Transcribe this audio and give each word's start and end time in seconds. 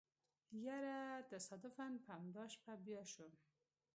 يره 0.65 0.99
تصادفاً 1.31 1.87
په 2.05 2.11
امدا 2.19 2.45
شپه 2.53 2.73
بيا 2.85 3.03
شوم. 3.13 3.33